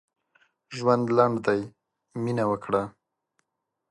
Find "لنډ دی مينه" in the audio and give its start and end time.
1.17-2.43